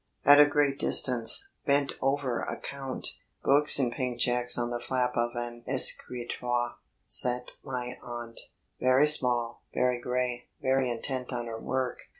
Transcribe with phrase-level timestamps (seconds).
[0.25, 3.07] At a great distance, bent over account
[3.43, 8.39] books and pink cheques on the flap of an escritoire, sat my aunt,
[8.79, 11.99] very small, very grey, very intent on her work.